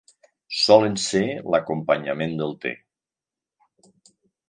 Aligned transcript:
Solen 0.59 0.95
ser 1.03 1.21
l'acompanyament 1.55 2.35
del 2.43 2.57
te. 2.67 2.75